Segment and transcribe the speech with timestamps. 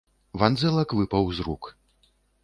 [0.43, 1.63] Вандзэлак выпаў з рук.